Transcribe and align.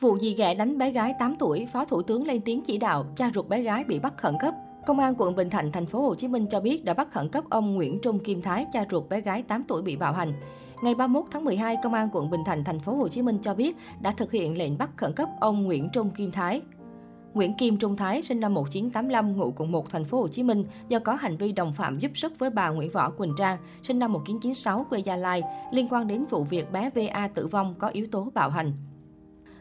Vụ 0.00 0.18
dì 0.18 0.34
ghẻ 0.34 0.54
đánh 0.54 0.78
bé 0.78 0.90
gái 0.90 1.14
8 1.18 1.36
tuổi, 1.38 1.66
Phó 1.72 1.84
Thủ 1.84 2.02
tướng 2.02 2.26
lên 2.26 2.40
tiếng 2.40 2.62
chỉ 2.62 2.78
đạo, 2.78 3.06
cha 3.16 3.30
ruột 3.34 3.48
bé 3.48 3.62
gái 3.62 3.84
bị 3.84 3.98
bắt 3.98 4.16
khẩn 4.16 4.34
cấp. 4.40 4.54
Công 4.86 4.98
an 4.98 5.14
quận 5.18 5.34
Bình 5.34 5.50
Thạnh, 5.50 5.72
thành 5.72 5.86
phố 5.86 6.02
Hồ 6.02 6.14
Chí 6.14 6.28
Minh 6.28 6.46
cho 6.50 6.60
biết 6.60 6.84
đã 6.84 6.94
bắt 6.94 7.10
khẩn 7.10 7.28
cấp 7.28 7.44
ông 7.50 7.74
Nguyễn 7.74 7.98
Trung 8.02 8.18
Kim 8.18 8.42
Thái, 8.42 8.66
cha 8.72 8.84
ruột 8.90 9.08
bé 9.08 9.20
gái 9.20 9.42
8 9.42 9.64
tuổi 9.68 9.82
bị 9.82 9.96
bạo 9.96 10.12
hành. 10.12 10.32
Ngày 10.82 10.94
31 10.94 11.24
tháng 11.30 11.44
12, 11.44 11.76
Công 11.82 11.94
an 11.94 12.08
quận 12.12 12.30
Bình 12.30 12.44
Thạnh, 12.46 12.64
thành 12.64 12.80
phố 12.80 12.94
Hồ 12.94 13.08
Chí 13.08 13.22
Minh 13.22 13.38
cho 13.42 13.54
biết 13.54 13.76
đã 14.00 14.10
thực 14.10 14.32
hiện 14.32 14.58
lệnh 14.58 14.78
bắt 14.78 14.90
khẩn 14.96 15.12
cấp 15.12 15.28
ông 15.40 15.64
Nguyễn 15.64 15.88
Trung 15.92 16.10
Kim 16.10 16.30
Thái, 16.30 16.62
Nguyễn 17.34 17.54
Kim 17.54 17.76
Trung 17.76 17.96
Thái 17.96 18.22
sinh 18.22 18.40
năm 18.40 18.54
1985 18.54 19.36
ngụ 19.36 19.52
quận 19.56 19.72
1 19.72 19.90
thành 19.90 20.04
phố 20.04 20.20
Hồ 20.20 20.28
Chí 20.28 20.42
Minh 20.42 20.64
do 20.88 20.98
có 20.98 21.14
hành 21.14 21.36
vi 21.36 21.52
đồng 21.52 21.72
phạm 21.72 21.98
giúp 21.98 22.10
sức 22.14 22.38
với 22.38 22.50
bà 22.50 22.68
Nguyễn 22.68 22.90
Võ 22.90 23.10
Quỳnh 23.10 23.34
Trang 23.38 23.58
sinh 23.82 23.98
năm 23.98 24.12
1996 24.12 24.86
quê 24.90 24.98
Gia 24.98 25.16
Lai 25.16 25.42
liên 25.72 25.88
quan 25.90 26.06
đến 26.06 26.24
vụ 26.30 26.44
việc 26.44 26.72
bé 26.72 26.90
VA 26.94 27.28
tử 27.34 27.46
vong 27.46 27.74
có 27.78 27.88
yếu 27.88 28.06
tố 28.10 28.30
bạo 28.34 28.50
hành. 28.50 28.72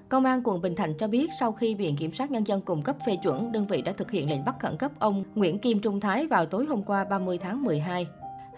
Công 0.09 0.25
an 0.25 0.41
quận 0.43 0.61
Bình 0.61 0.75
Thạnh 0.75 0.93
cho 0.97 1.07
biết 1.07 1.29
sau 1.39 1.51
khi 1.51 1.75
Viện 1.75 1.95
Kiểm 1.95 2.11
sát 2.11 2.31
Nhân 2.31 2.47
dân 2.47 2.61
cung 2.61 2.81
cấp 2.81 2.95
phê 3.05 3.15
chuẩn, 3.23 3.51
đơn 3.51 3.67
vị 3.67 3.81
đã 3.81 3.91
thực 3.91 4.11
hiện 4.11 4.29
lệnh 4.29 4.45
bắt 4.45 4.55
khẩn 4.59 4.77
cấp 4.77 4.91
ông 4.99 5.23
Nguyễn 5.35 5.59
Kim 5.59 5.79
Trung 5.79 5.99
Thái 5.99 6.27
vào 6.27 6.45
tối 6.45 6.65
hôm 6.65 6.83
qua 6.83 7.03
30 7.03 7.37
tháng 7.37 7.63
12. 7.63 8.07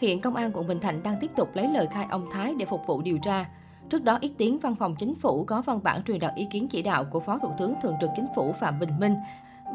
Hiện 0.02 0.22
Công 0.22 0.36
an 0.36 0.52
quận 0.54 0.68
Bình 0.68 0.80
Thạnh 0.80 1.04
đang 1.04 1.16
tiếp 1.22 1.32
tục 1.36 1.50
lấy 1.54 1.68
lời 1.74 1.88
khai 1.92 2.06
ông 2.10 2.30
Thái 2.32 2.54
để 2.58 2.66
phục 2.66 2.82
vụ 2.88 3.02
điều 3.02 3.18
tra. 3.18 3.46
Trước 3.90 4.04
đó, 4.04 4.18
ít 4.22 4.32
tiếng 4.38 4.60
văn 4.60 4.76
phòng 4.76 4.96
chính 5.00 5.16
phủ 5.16 5.44
có 5.44 5.62
văn 5.62 5.80
bản 5.84 6.04
truyền 6.04 6.20
đạt 6.20 6.36
ý 6.36 6.48
kiến 6.52 6.68
chỉ 6.68 6.82
đạo 6.82 7.06
của 7.12 7.20
Phó 7.20 7.38
Thủ 7.38 7.50
tướng 7.58 7.74
Thường 7.82 7.96
trực 8.02 8.10
Chính 8.16 8.28
phủ 8.36 8.54
Phạm 8.60 8.80
Bình 8.80 9.00
Minh 9.00 9.16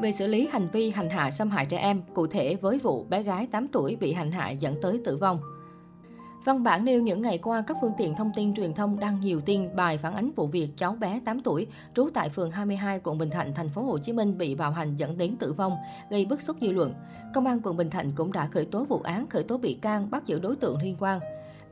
về 0.00 0.12
xử 0.12 0.26
lý 0.26 0.48
hành 0.52 0.68
vi 0.72 0.90
hành 0.90 1.10
hạ 1.10 1.30
xâm 1.30 1.50
hại 1.50 1.66
trẻ 1.66 1.78
em, 1.78 2.02
cụ 2.14 2.26
thể 2.26 2.54
với 2.54 2.78
vụ 2.78 3.04
bé 3.04 3.22
gái 3.22 3.46
8 3.46 3.68
tuổi 3.68 3.96
bị 3.96 4.12
hành 4.12 4.32
hạ 4.32 4.50
dẫn 4.50 4.74
tới 4.82 5.00
tử 5.04 5.18
vong. 5.18 5.40
Văn 6.44 6.62
bản 6.62 6.84
nêu 6.84 7.02
những 7.02 7.22
ngày 7.22 7.38
qua, 7.38 7.64
các 7.66 7.76
phương 7.80 7.92
tiện 7.98 8.14
thông 8.16 8.30
tin 8.36 8.54
truyền 8.54 8.74
thông 8.74 9.00
đăng 9.00 9.20
nhiều 9.20 9.40
tin 9.40 9.76
bài 9.76 9.98
phản 9.98 10.14
ánh 10.14 10.30
vụ 10.36 10.46
việc 10.46 10.68
cháu 10.76 10.96
bé 11.00 11.20
8 11.24 11.40
tuổi 11.40 11.66
trú 11.94 12.08
tại 12.14 12.28
phường 12.28 12.50
22 12.50 13.00
quận 13.04 13.18
Bình 13.18 13.30
Thạnh, 13.30 13.54
thành 13.54 13.68
phố 13.68 13.82
Hồ 13.82 13.98
Chí 13.98 14.12
Minh 14.12 14.38
bị 14.38 14.54
bạo 14.54 14.70
hành 14.70 14.96
dẫn 14.96 15.18
đến 15.18 15.36
tử 15.36 15.52
vong, 15.52 15.76
gây 16.10 16.24
bức 16.24 16.40
xúc 16.40 16.56
dư 16.60 16.72
luận. 16.72 16.94
Công 17.34 17.46
an 17.46 17.60
quận 17.62 17.76
Bình 17.76 17.90
Thạnh 17.90 18.10
cũng 18.10 18.32
đã 18.32 18.46
khởi 18.46 18.64
tố 18.64 18.84
vụ 18.84 19.00
án, 19.04 19.26
khởi 19.26 19.42
tố 19.42 19.58
bị 19.58 19.74
can, 19.74 20.10
bắt 20.10 20.26
giữ 20.26 20.38
đối 20.38 20.56
tượng 20.56 20.78
liên 20.82 20.96
quan. 20.98 21.20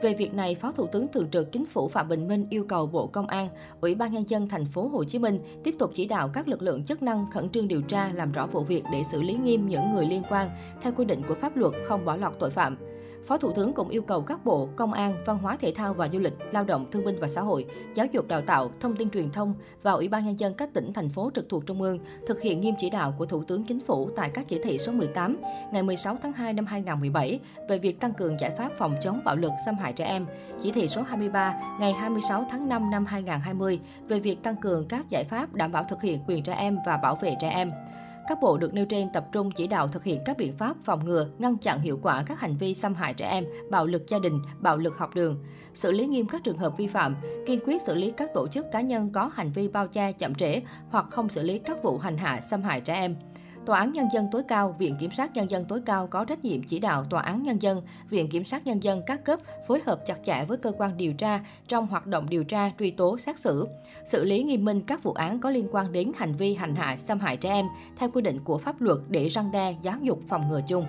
Về 0.01 0.15
việc 0.15 0.35
này, 0.35 0.55
Phó 0.55 0.73
Thủ 0.73 0.87
tướng 0.87 1.09
Thường 1.09 1.31
trực 1.31 1.53
Chính 1.53 1.67
phủ 1.67 1.89
Phạm 1.89 2.09
Bình 2.09 2.29
Minh 2.29 2.47
yêu 2.51 2.65
cầu 2.69 2.87
Bộ 2.87 3.07
Công 3.07 3.27
an, 3.27 3.49
Ủy 3.81 3.95
ban 3.95 4.13
nhân 4.13 4.29
dân 4.29 4.49
thành 4.49 4.67
phố 4.67 4.89
Hồ 4.89 5.05
Chí 5.05 5.19
Minh 5.19 5.41
tiếp 5.65 5.75
tục 5.79 5.91
chỉ 5.95 6.07
đạo 6.07 6.31
các 6.33 6.49
lực 6.49 6.63
lượng 6.63 6.85
chức 6.85 7.03
năng 7.03 7.27
khẩn 7.31 7.49
trương 7.49 7.69
điều 7.69 7.83
tra, 7.83 8.11
làm 8.15 8.33
rõ 8.33 8.47
vụ 8.47 8.61
việc 8.61 8.85
để 8.93 9.03
xử 9.03 9.23
lý 9.23 9.35
nghiêm 9.35 9.69
những 9.69 9.95
người 9.95 10.07
liên 10.07 10.23
quan 10.31 10.51
theo 10.83 10.93
quy 10.97 11.05
định 11.05 11.23
của 11.29 11.35
pháp 11.35 11.57
luật, 11.57 11.73
không 11.85 12.05
bỏ 12.05 12.17
lọt 12.17 12.39
tội 12.39 12.51
phạm. 12.51 12.90
Phó 13.27 13.39
Thủ 13.39 13.53
tướng 13.53 13.73
cũng 13.73 13.89
yêu 13.89 14.03
cầu 14.03 14.23
các 14.23 14.45
bộ 14.45 14.69
Công 14.77 14.93
an, 14.93 15.17
Văn 15.27 15.39
hóa 15.39 15.57
Thể 15.61 15.73
thao 15.77 15.95
và 15.95 16.09
Du 16.13 16.19
lịch, 16.19 16.33
Lao 16.53 16.65
động 16.65 16.87
Thương 16.91 17.05
binh 17.05 17.17
và 17.21 17.29
Xã 17.29 17.41
hội, 17.41 17.67
Giáo 17.95 18.07
dục 18.13 18.29
Đào 18.29 18.41
tạo, 18.41 18.71
Thông 18.81 18.97
tin 18.97 19.11
Truyền 19.11 19.31
thông 19.31 19.55
và 19.83 19.93
Ủy 19.93 20.09
ban 20.09 20.25
nhân 20.25 20.39
dân 20.39 20.55
các 20.55 20.75
tỉnh 20.75 20.93
thành 20.93 21.09
phố 21.09 21.31
trực 21.35 21.49
thuộc 21.49 21.67
Trung 21.67 21.83
ương 21.83 21.99
thực 22.27 22.41
hiện 22.41 22.61
nghiêm 22.61 22.75
chỉ 22.79 22.91
đạo 22.91 23.15
của 23.19 23.27
Thủ 23.27 23.45
tướng 23.45 23.65
Chính 23.65 23.81
phủ 23.81 24.11
tại 24.17 24.31
các 24.35 24.49
chỉ 24.49 24.59
thị 24.63 24.79
số 24.79 24.93
18 24.93 25.37
ngày 25.73 25.83
16 25.83 26.19
tháng 26.23 26.33
2 26.33 26.53
năm 26.53 26.67
2017 26.67 27.41
về 27.69 27.79
việc 27.79 28.01
tăng 28.01 28.15
cường 28.15 28.41
giải 28.41 28.51
pháp 28.51 28.73
phòng 28.79 28.97
chống 29.03 29.21
bạo 29.25 29.37
lực 29.37 29.53
xâm 29.67 29.75
hại 29.75 29.93
trẻ 29.93 30.05
em, 30.05 30.27
chỉ 30.61 30.73
thị 30.73 30.89
số 30.89 31.03
23 31.03 31.77
ngày 31.81 31.93
26 31.93 32.47
tháng 32.51 32.69
5 32.69 32.91
năm 32.91 33.07
2020 33.07 33.81
về 34.09 34.19
việc 34.19 34.43
tăng 34.43 34.57
cường 34.57 34.89
các 34.89 35.09
giải 35.09 35.25
pháp 35.25 35.55
đảm 35.55 35.73
bảo 35.73 35.85
thực 35.85 36.03
hiện 36.03 36.21
quyền 36.27 36.43
trẻ 36.43 36.55
em 36.55 36.79
và 36.87 36.97
bảo 36.97 37.17
vệ 37.17 37.35
trẻ 37.41 37.51
em. 37.51 37.73
Các 38.31 38.41
bộ 38.41 38.59
được 38.59 38.75
nêu 38.75 38.85
trên 38.87 39.09
tập 39.13 39.27
trung 39.33 39.51
chỉ 39.51 39.67
đạo 39.67 39.89
thực 39.89 40.05
hiện 40.05 40.21
các 40.25 40.37
biện 40.37 40.53
pháp 40.57 40.77
phòng 40.85 41.05
ngừa, 41.05 41.29
ngăn 41.39 41.57
chặn 41.57 41.81
hiệu 41.81 41.99
quả 42.03 42.23
các 42.27 42.41
hành 42.41 42.57
vi 42.57 42.75
xâm 42.75 42.95
hại 42.95 43.15
trẻ 43.15 43.29
em, 43.29 43.45
bạo 43.71 43.87
lực 43.87 44.03
gia 44.09 44.19
đình, 44.19 44.43
bạo 44.59 44.77
lực 44.77 44.99
học 44.99 45.15
đường, 45.15 45.45
xử 45.75 45.93
lý 45.93 46.07
nghiêm 46.07 46.27
các 46.27 46.45
trường 46.45 46.59
hợp 46.59 46.77
vi 46.77 46.87
phạm, 46.87 47.17
kiên 47.47 47.61
quyết 47.65 47.83
xử 47.83 47.95
lý 47.95 48.11
các 48.11 48.31
tổ 48.35 48.49
chức 48.49 48.67
cá 48.73 48.81
nhân 48.81 49.11
có 49.13 49.31
hành 49.35 49.53
vi 49.53 49.69
bao 49.69 49.89
che, 49.89 50.13
chậm 50.13 50.35
trễ 50.35 50.61
hoặc 50.91 51.07
không 51.11 51.29
xử 51.29 51.43
lý 51.43 51.59
các 51.59 51.83
vụ 51.83 51.99
hành 51.99 52.17
hạ, 52.17 52.41
xâm 52.51 52.63
hại 52.63 52.81
trẻ 52.81 52.95
em. 52.95 53.17
Tòa 53.67 53.79
án 53.79 53.93
Nhân 53.93 54.07
dân 54.13 54.29
tối 54.33 54.43
cao, 54.49 54.75
Viện 54.79 54.97
Kiểm 55.01 55.11
sát 55.11 55.35
Nhân 55.35 55.51
dân 55.51 55.65
tối 55.65 55.81
cao 55.87 56.07
có 56.07 56.25
trách 56.25 56.45
nhiệm 56.45 56.63
chỉ 56.63 56.79
đạo 56.79 57.05
Tòa 57.11 57.23
án 57.23 57.43
Nhân 57.43 57.63
dân, 57.63 57.83
Viện 58.09 58.29
Kiểm 58.29 58.45
sát 58.45 58.67
Nhân 58.67 58.83
dân 58.83 59.03
các 59.07 59.25
cấp 59.25 59.41
phối 59.67 59.81
hợp 59.87 60.07
chặt 60.07 60.19
chẽ 60.25 60.45
với 60.45 60.59
cơ 60.59 60.73
quan 60.79 60.97
điều 60.97 61.13
tra 61.13 61.41
trong 61.69 61.87
hoạt 61.87 62.07
động 62.07 62.27
điều 62.29 62.45
tra, 62.45 62.71
truy 62.79 62.91
tố, 62.91 63.19
xét 63.19 63.39
xử, 63.39 63.69
xử 64.05 64.25
lý 64.25 64.43
nghiêm 64.43 64.65
minh 64.65 64.81
các 64.87 65.03
vụ 65.03 65.13
án 65.13 65.41
có 65.41 65.51
liên 65.51 65.69
quan 65.73 65.93
đến 65.93 66.13
hành 66.17 66.35
vi 66.37 66.55
hành 66.55 66.75
hạ, 66.75 66.97
xâm 66.97 67.21
hại 67.21 67.37
trẻ 67.37 67.51
em 67.51 67.67
theo 67.97 68.11
quy 68.11 68.23
định 68.23 68.41
của 68.45 68.59
pháp 68.59 68.81
luật 68.81 68.99
để 69.09 69.29
răng 69.29 69.53
đe, 69.53 69.75
giáo 69.83 69.97
dục 70.03 70.21
phòng 70.29 70.49
ngừa 70.49 70.61
chung. 70.69 70.87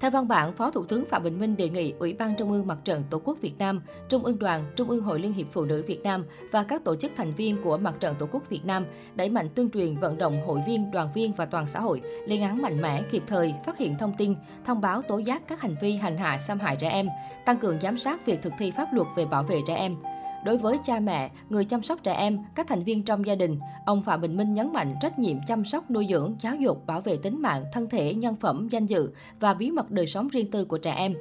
Theo 0.00 0.10
văn 0.10 0.28
bản, 0.28 0.52
Phó 0.52 0.70
Thủ 0.70 0.84
tướng 0.84 1.04
Phạm 1.04 1.22
Bình 1.22 1.40
Minh 1.40 1.56
đề 1.56 1.68
nghị 1.68 1.94
Ủy 1.98 2.12
ban 2.12 2.34
Trung 2.36 2.52
ương 2.52 2.66
Mặt 2.66 2.78
trận 2.84 3.02
Tổ 3.10 3.20
quốc 3.24 3.38
Việt 3.40 3.58
Nam, 3.58 3.82
Trung 4.08 4.24
ương 4.24 4.38
Đoàn, 4.38 4.64
Trung 4.76 4.90
ương 4.90 5.02
Hội 5.02 5.20
Liên 5.20 5.32
hiệp 5.32 5.46
Phụ 5.50 5.64
nữ 5.64 5.84
Việt 5.86 6.02
Nam 6.02 6.24
và 6.50 6.62
các 6.62 6.84
tổ 6.84 6.96
chức 6.96 7.12
thành 7.16 7.34
viên 7.34 7.62
của 7.62 7.78
Mặt 7.78 7.94
trận 8.00 8.14
Tổ 8.18 8.26
quốc 8.32 8.42
Việt 8.48 8.64
Nam 8.64 8.86
đẩy 9.14 9.28
mạnh 9.28 9.48
tuyên 9.54 9.70
truyền 9.70 9.96
vận 9.96 10.18
động 10.18 10.46
hội 10.46 10.60
viên, 10.66 10.90
đoàn 10.90 11.08
viên 11.14 11.32
và 11.32 11.46
toàn 11.46 11.66
xã 11.66 11.80
hội 11.80 12.02
lên 12.26 12.40
án 12.42 12.62
mạnh 12.62 12.82
mẽ, 12.82 13.02
kịp 13.10 13.22
thời 13.26 13.54
phát 13.66 13.78
hiện 13.78 13.98
thông 13.98 14.14
tin, 14.18 14.34
thông 14.64 14.80
báo 14.80 15.02
tố 15.02 15.18
giác 15.18 15.42
các 15.48 15.60
hành 15.60 15.76
vi 15.80 15.92
hành 15.92 16.18
hạ 16.18 16.38
xâm 16.38 16.58
hại 16.58 16.76
trẻ 16.76 16.88
em, 16.88 17.08
tăng 17.44 17.58
cường 17.58 17.80
giám 17.80 17.98
sát 17.98 18.26
việc 18.26 18.42
thực 18.42 18.52
thi 18.58 18.70
pháp 18.70 18.88
luật 18.92 19.08
về 19.16 19.24
bảo 19.24 19.42
vệ 19.42 19.60
trẻ 19.66 19.74
em. 19.74 19.96
Đối 20.46 20.56
với 20.56 20.78
cha 20.84 21.00
mẹ, 21.00 21.30
người 21.48 21.64
chăm 21.64 21.82
sóc 21.82 21.98
trẻ 22.02 22.12
em, 22.12 22.38
các 22.54 22.66
thành 22.68 22.82
viên 22.82 23.02
trong 23.02 23.26
gia 23.26 23.34
đình, 23.34 23.58
ông 23.86 24.02
Phạm 24.02 24.20
Bình 24.20 24.36
Minh 24.36 24.54
nhấn 24.54 24.72
mạnh 24.72 24.94
trách 25.00 25.18
nhiệm 25.18 25.36
chăm 25.46 25.64
sóc 25.64 25.90
nuôi 25.90 26.06
dưỡng, 26.08 26.36
giáo 26.40 26.56
dục, 26.56 26.86
bảo 26.86 27.00
vệ 27.00 27.16
tính 27.16 27.42
mạng, 27.42 27.64
thân 27.72 27.88
thể, 27.88 28.14
nhân 28.14 28.36
phẩm, 28.36 28.68
danh 28.70 28.86
dự 28.86 29.10
và 29.40 29.54
bí 29.54 29.70
mật 29.70 29.90
đời 29.90 30.06
sống 30.06 30.28
riêng 30.28 30.50
tư 30.50 30.64
của 30.64 30.78
trẻ 30.78 30.94
em 30.94 31.14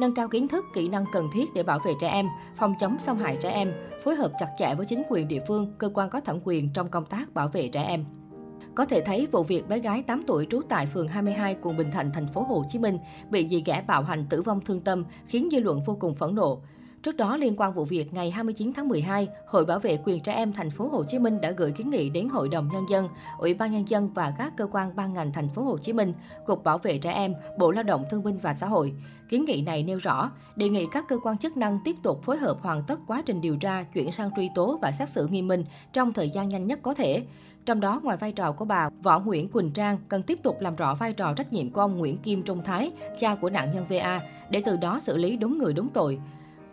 nâng 0.00 0.14
cao 0.14 0.28
kiến 0.28 0.48
thức, 0.48 0.64
kỹ 0.74 0.88
năng 0.88 1.04
cần 1.12 1.28
thiết 1.34 1.44
để 1.54 1.62
bảo 1.62 1.78
vệ 1.84 1.92
trẻ 2.00 2.08
em, 2.08 2.28
phòng 2.56 2.74
chống 2.80 2.96
xâm 3.00 3.18
hại 3.18 3.36
trẻ 3.40 3.50
em, 3.50 3.72
phối 4.04 4.14
hợp 4.14 4.32
chặt 4.38 4.48
chẽ 4.58 4.74
với 4.74 4.86
chính 4.86 5.02
quyền 5.08 5.28
địa 5.28 5.40
phương, 5.48 5.74
cơ 5.78 5.90
quan 5.94 6.10
có 6.10 6.20
thẩm 6.20 6.38
quyền 6.44 6.72
trong 6.72 6.88
công 6.88 7.04
tác 7.04 7.34
bảo 7.34 7.48
vệ 7.48 7.68
trẻ 7.68 7.82
em. 7.82 8.04
Có 8.74 8.84
thể 8.84 9.00
thấy 9.00 9.26
vụ 9.26 9.42
việc 9.42 9.68
bé 9.68 9.78
gái 9.78 10.02
8 10.02 10.24
tuổi 10.26 10.46
trú 10.50 10.60
tại 10.68 10.86
phường 10.86 11.08
22 11.08 11.56
quận 11.62 11.76
Bình 11.76 11.90
Thạnh, 11.90 12.10
thành 12.14 12.28
phố 12.28 12.42
Hồ 12.42 12.64
Chí 12.70 12.78
Minh 12.78 12.98
bị 13.30 13.48
dì 13.48 13.62
ghẻ 13.66 13.84
bạo 13.86 14.02
hành 14.02 14.26
tử 14.30 14.42
vong 14.42 14.60
thương 14.60 14.80
tâm 14.80 15.04
khiến 15.26 15.48
dư 15.52 15.60
luận 15.60 15.80
vô 15.86 15.96
cùng 16.00 16.14
phẫn 16.14 16.34
nộ. 16.34 16.62
Trước 17.02 17.16
đó, 17.16 17.36
liên 17.36 17.54
quan 17.56 17.74
vụ 17.74 17.84
việc, 17.84 18.14
ngày 18.14 18.30
29 18.30 18.72
tháng 18.76 18.88
12, 18.88 19.28
Hội 19.46 19.64
Bảo 19.64 19.78
vệ 19.78 19.98
quyền 20.04 20.20
trẻ 20.20 20.32
em 20.32 20.52
thành 20.52 20.70
phố 20.70 20.88
Hồ 20.88 21.04
Chí 21.04 21.18
Minh 21.18 21.40
đã 21.40 21.50
gửi 21.50 21.72
kiến 21.72 21.90
nghị 21.90 22.10
đến 22.10 22.28
Hội 22.28 22.48
đồng 22.48 22.68
nhân 22.72 22.84
dân, 22.90 23.08
Ủy 23.38 23.54
ban 23.54 23.72
nhân 23.72 23.88
dân 23.88 24.08
và 24.14 24.34
các 24.38 24.52
cơ 24.56 24.66
quan 24.72 24.96
ban 24.96 25.12
ngành 25.12 25.32
thành 25.32 25.48
phố 25.48 25.62
Hồ 25.62 25.78
Chí 25.78 25.92
Minh, 25.92 26.12
Cục 26.46 26.64
Bảo 26.64 26.78
vệ 26.78 26.98
trẻ 26.98 27.12
em, 27.12 27.34
Bộ 27.58 27.70
Lao 27.70 27.82
động 27.82 28.04
Thương 28.10 28.22
binh 28.22 28.36
và 28.42 28.54
Xã 28.54 28.66
hội. 28.66 28.94
Kiến 29.28 29.44
nghị 29.44 29.62
này 29.62 29.82
nêu 29.82 29.98
rõ, 29.98 30.30
đề 30.56 30.68
nghị 30.68 30.86
các 30.92 31.04
cơ 31.08 31.18
quan 31.22 31.38
chức 31.38 31.56
năng 31.56 31.78
tiếp 31.84 31.96
tục 32.02 32.22
phối 32.22 32.36
hợp 32.36 32.56
hoàn 32.60 32.82
tất 32.86 33.00
quá 33.06 33.22
trình 33.26 33.40
điều 33.40 33.56
tra, 33.56 33.82
chuyển 33.82 34.12
sang 34.12 34.30
truy 34.36 34.50
tố 34.54 34.78
và 34.82 34.92
xét 34.92 35.08
xử 35.08 35.26
nghiêm 35.26 35.48
minh 35.48 35.64
trong 35.92 36.12
thời 36.12 36.30
gian 36.30 36.48
nhanh 36.48 36.66
nhất 36.66 36.78
có 36.82 36.94
thể. 36.94 37.22
Trong 37.66 37.80
đó, 37.80 38.00
ngoài 38.02 38.16
vai 38.16 38.32
trò 38.32 38.52
của 38.52 38.64
bà 38.64 38.88
Võ 39.02 39.18
Nguyễn 39.18 39.48
Quỳnh 39.48 39.70
Trang, 39.70 39.98
cần 40.08 40.22
tiếp 40.22 40.38
tục 40.42 40.60
làm 40.60 40.76
rõ 40.76 40.94
vai 40.94 41.12
trò 41.12 41.34
trách 41.34 41.52
nhiệm 41.52 41.70
của 41.70 41.80
ông 41.80 41.98
Nguyễn 41.98 42.18
Kim 42.18 42.42
Trung 42.42 42.62
Thái, 42.64 42.92
cha 43.20 43.34
của 43.34 43.50
nạn 43.50 43.72
nhân 43.74 43.86
VA, 43.88 44.20
để 44.50 44.62
từ 44.64 44.76
đó 44.76 45.00
xử 45.00 45.16
lý 45.16 45.36
đúng 45.36 45.58
người 45.58 45.72
đúng 45.72 45.88
tội. 45.88 46.18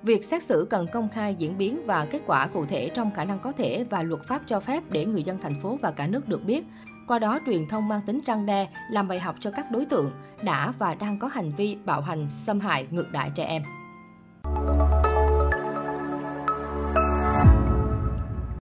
Việc 0.03 0.25
xét 0.25 0.43
xử 0.43 0.67
cần 0.69 0.87
công 0.91 1.09
khai 1.09 1.35
diễn 1.35 1.57
biến 1.57 1.85
và 1.85 2.05
kết 2.05 2.21
quả 2.25 2.47
cụ 2.47 2.65
thể 2.65 2.89
trong 2.93 3.11
khả 3.11 3.25
năng 3.25 3.39
có 3.39 3.51
thể 3.51 3.85
và 3.89 4.03
luật 4.03 4.21
pháp 4.23 4.41
cho 4.47 4.59
phép 4.59 4.83
để 4.89 5.05
người 5.05 5.23
dân 5.23 5.37
thành 5.41 5.55
phố 5.61 5.77
và 5.81 5.91
cả 5.91 6.07
nước 6.07 6.27
được 6.27 6.43
biết. 6.45 6.63
Qua 7.07 7.19
đó, 7.19 7.39
truyền 7.45 7.67
thông 7.67 7.87
mang 7.87 8.01
tính 8.05 8.19
răng 8.25 8.45
đe, 8.45 8.67
làm 8.91 9.07
bài 9.07 9.19
học 9.19 9.35
cho 9.39 9.51
các 9.51 9.71
đối 9.71 9.85
tượng 9.85 10.11
đã 10.41 10.73
và 10.79 10.95
đang 10.95 11.19
có 11.19 11.27
hành 11.27 11.51
vi 11.57 11.77
bạo 11.85 12.01
hành, 12.01 12.27
xâm 12.29 12.59
hại, 12.59 12.87
ngược 12.91 13.11
đại 13.11 13.31
trẻ 13.35 13.45
em. 13.45 13.63